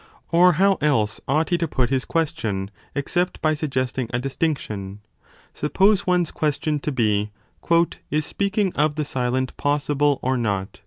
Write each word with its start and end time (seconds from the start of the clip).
Or 0.31 0.53
how 0.53 0.79
else 0.81 1.21
ought 1.27 1.49
he 1.49 1.59
to 1.59 1.67
put 1.67 1.91
his 1.91 2.05
question 2.05 2.71
except 2.95 3.39
by 3.39 3.53
suggesting 3.53 4.09
a 4.11 4.17
distinction 4.17 5.01
suppose 5.53 6.07
one 6.07 6.21
s 6.21 6.31
question 6.31 6.79
to 6.79 6.91
be 6.91 7.29
Is 8.09 8.25
speaking 8.25 8.73
of 8.73 8.95
the 8.95 9.05
silent 9.05 9.55
possible 9.57 10.17
or 10.23 10.37
not 10.37 10.79